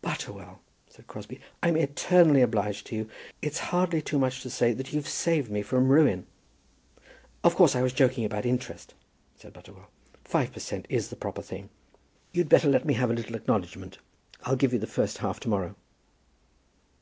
[0.00, 3.10] "Butterwell," said Crosbie, "I'm eternally obliged to you.
[3.42, 6.26] It's hardly too much to say that you've saved me from ruin."
[7.44, 8.94] "Of course I was joking about interest,"
[9.36, 9.90] said Butterwell.
[10.24, 10.86] "Five per cent.
[10.88, 11.68] is the proper thing.
[12.32, 13.98] You'd better let me have a little acknowledgment.
[14.44, 15.76] I'll give you the first half to morrow."